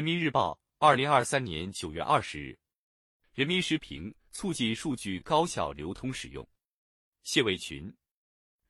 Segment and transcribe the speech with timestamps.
[0.00, 2.58] 人民日报，二零二三年九月二十日。
[3.34, 6.48] 人民时评：促进数据高效流通使用。
[7.22, 7.94] 谢伟群，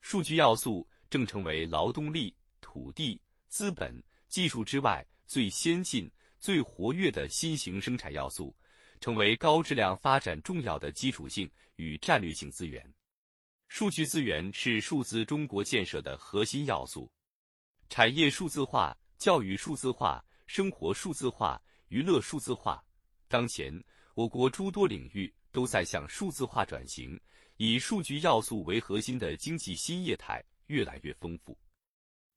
[0.00, 8.52] 数据要素正成为劳动力、土地、资本、技术之外最先进、最活跃的新型生产要素，
[9.00, 12.84] 成为高质量发展重要的基础性与战略性资源。
[13.68, 17.08] 数据资源是数字中国建设的核心要素。
[17.88, 22.84] 产业数字化、教育数字化、生活数字化、娱乐数字化，
[23.28, 23.72] 当前
[24.14, 27.16] 我国诸多领域都在向数字化转型。
[27.56, 31.56] 以数据要素为核心的经济新业态越来越丰富。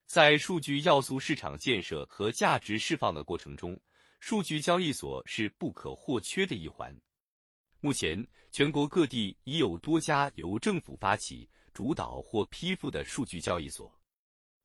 [0.05, 3.76] 在数据要素市场建设和价值释放的过程中，
[4.20, 6.95] 数据交易所是不可或缺的一环。
[7.80, 13.91] 目前，全国各地已有多家由政府发起、主导或批复的数据交易所。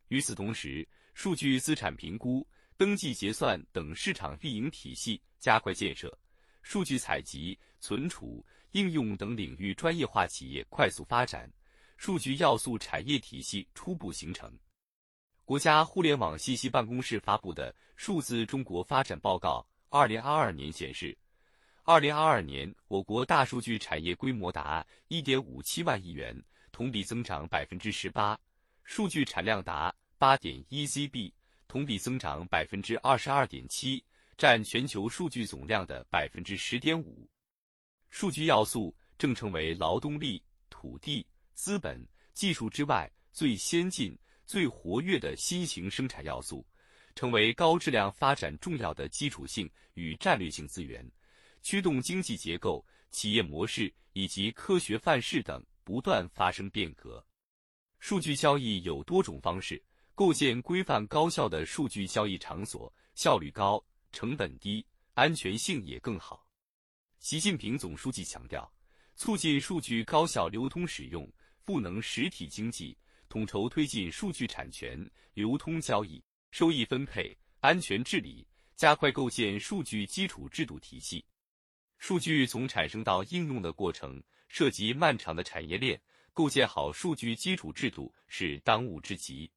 [0.09, 2.47] 与此同时，数据资产评估、
[2.79, 6.17] 登记结算等市场运营体系加快建设，
[6.63, 8.43] 数据采集、存储。
[8.73, 11.51] 应用等领域专业化企业快速发展，
[11.97, 14.53] 数据要素产业体系初步形成。
[15.47, 21.17] 国家互联网信息办公室发布的《数字中国发展报告（二零二二年）》显示，
[21.83, 26.39] 二零二二年我国大数据产业规模达一点五七万亿元，
[26.71, 28.39] 同比增长百分之十八；
[28.85, 31.33] 数据产量达八点一 ZB，
[31.69, 34.03] 同比增长百分之二十二点七，
[34.39, 37.29] 占全球数据总量的百分之十点五。
[38.09, 42.03] 数据要素正成为劳动力、土地、资本、
[42.33, 46.67] 技术之外最先进、最活跃的新型生产要素，
[47.15, 51.07] 成为高质量发展重要的基础性与战略性资源，
[51.63, 57.23] 驱动经济结构、企业模式以及科学范式等不断发生变革。
[57.99, 59.83] 数据交易有多种方式，
[60.19, 63.81] 构建规范高效的数据交易场所，效率高、
[64.11, 66.45] 成本低、安全性也更好。
[67.21, 68.69] 习近平总书记强调，
[69.15, 76.21] 促进数据高效流通使用，赋能实体经济，统筹推进数据产权、流通交易、
[76.51, 81.25] 收益分配、安全治理，加快构建数据基础制度体系。
[81.99, 86.03] 数据从产生到应用的过程涉及漫长的产业链，
[86.33, 89.49] 构建好数据基础制度是当务之急。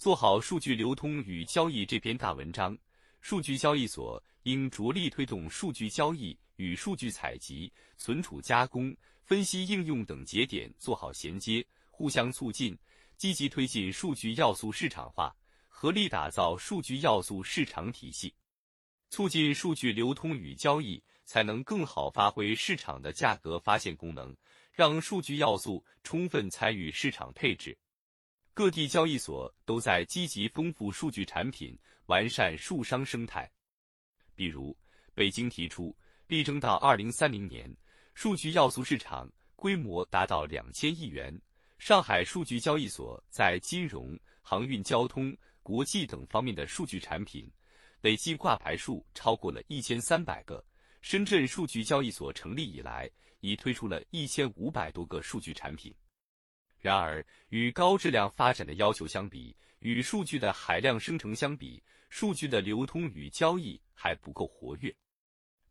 [0.00, 2.74] 做好数据流通与交易这篇大文章，
[3.20, 6.34] 数据交易所应着力推动数据交易。
[6.56, 12.74] 与数据采集、存储、加工、分析、应用等节点做好衔接，互相促进，
[13.18, 15.36] 积极推进数据要素市场化，
[15.68, 18.32] 合力打造数据要素市场体系，
[19.10, 24.34] 促进数据流通与交易，才能更好发挥市场的价格发现功能，
[24.72, 27.76] 让数据要素充分参与市场配置。
[28.52, 33.50] 各地交易所都在积极丰富数据产品，完善数商生态。
[34.34, 34.76] 比如，
[35.14, 35.96] 北京提出。
[36.26, 37.68] 力争到二零三零年，
[38.14, 41.36] 数据要素市场规模达到两千亿元。
[41.76, 47.50] 上海数据交易所在金融、航运交通、国际等方面的数据产品
[48.00, 50.64] 累计挂牌数超过了一千三百个。
[51.02, 55.92] 深圳数据交易所成立以来，已推出了一千五百多个数据产品。
[56.80, 64.94] 然而，与高质量发展的要求相比，与数据的海量生成相比，数据的流通与交易还不够活跃。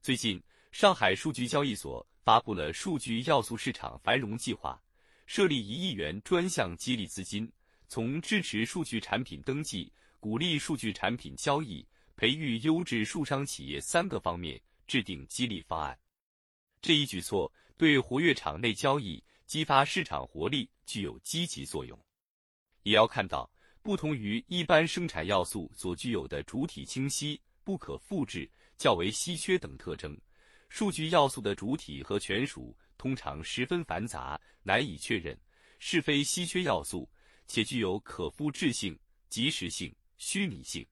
[0.02, 4.80] 最近，上海数据交易所发布了数据要素市场繁荣计划，
[5.26, 7.52] 设立一亿元专项激励资金，
[7.88, 11.84] 从支持数据产品登记、鼓励数据产品交易、
[12.16, 15.98] 培育优质数商企业三个方面制定激励方案。
[16.82, 22.00] 这一举措对活跃场内交易、激发市场活力具有积极作用。
[22.84, 23.52] 也要看到，
[23.82, 28.48] 不同于一般生产要素所具有的主体清晰、不可复制。
[28.78, 30.16] 较为稀缺等特征，
[30.70, 35.36] 数据要素的主体和权属通常十分繁杂，难以确认，
[35.80, 37.10] 是非稀缺要素，
[37.48, 38.98] 且具有可复制性、
[39.30, 40.86] 即时性、虚拟性。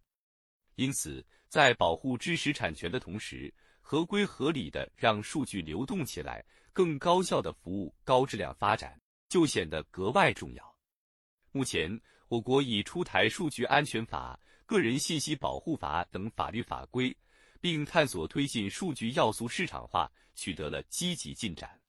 [0.76, 3.54] 因此，在保护知识产权的同时，
[3.90, 6.44] 合规合理的让数据流动起来，
[6.74, 9.00] 更高效的服务高质量发展，
[9.30, 10.76] 就显得格外重要。
[11.54, 11.98] 目前，
[12.28, 17.16] 我国已出台《数据安全法》《个人信息保护法》等法律法规。
[17.62, 21.80] 并探索推进数据要素市场化，取得了积极进展。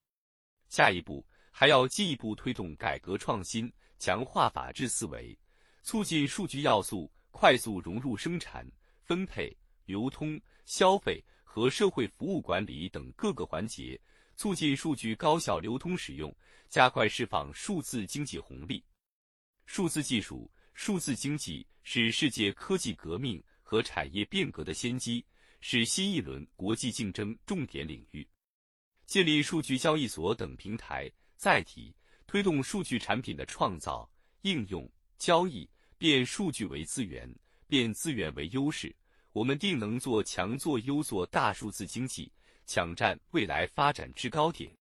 [0.69, 5.37] 下一步还要进一步推动改革创新，强化法治思维，
[5.83, 8.65] 促进数据要素快速融入生产、
[9.03, 9.55] 分配、
[9.85, 11.23] 流通、消费
[11.59, 14.01] 和社会服务管理等各个环节
[14.37, 16.33] 促进数据高效流通使用
[16.69, 18.81] 加快释放数字经济红利。
[19.67, 25.27] 数字技术数字经济是世界科技革命和产业变革的先机
[25.61, 28.25] 是新一轮国际竞争重点领域。
[29.05, 31.93] 建立数据交易所等平台载体
[32.29, 34.09] 推动数据产品的创造
[34.43, 34.89] 应用
[35.19, 35.69] 交易
[35.99, 37.29] 变数据为资源
[37.67, 38.95] 变资源为优势
[39.39, 42.29] 我们定能做强做优做大数字经济
[42.67, 44.79] 抢占未来发展制高点。